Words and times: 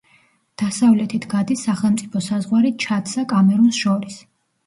დასავლეთით 0.59 1.25
გადის 1.33 1.65
სახელმწიფო 1.67 2.23
საზღვარი 2.29 2.73
ჩადსა 2.85 3.27
კამერუნს 3.35 3.83
შორის. 3.85 4.19